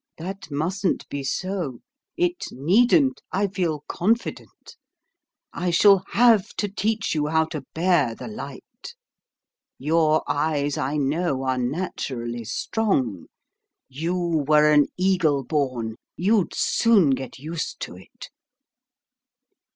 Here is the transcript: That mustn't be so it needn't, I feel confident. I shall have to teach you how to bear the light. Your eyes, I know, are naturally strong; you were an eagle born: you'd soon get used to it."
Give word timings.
That 0.17 0.49
mustn't 0.49 1.07
be 1.09 1.23
so 1.23 1.79
it 2.17 2.45
needn't, 2.51 3.21
I 3.31 3.45
feel 3.47 3.83
confident. 3.87 4.75
I 5.53 5.69
shall 5.69 6.03
have 6.13 6.55
to 6.55 6.67
teach 6.67 7.13
you 7.13 7.27
how 7.27 7.45
to 7.53 7.67
bear 7.75 8.15
the 8.15 8.27
light. 8.27 8.95
Your 9.77 10.23
eyes, 10.27 10.75
I 10.75 10.97
know, 10.97 11.43
are 11.43 11.59
naturally 11.59 12.45
strong; 12.45 13.27
you 13.89 14.17
were 14.17 14.71
an 14.73 14.87
eagle 14.97 15.43
born: 15.43 15.97
you'd 16.17 16.55
soon 16.55 17.11
get 17.11 17.37
used 17.37 17.79
to 17.81 17.95
it." 17.95 18.31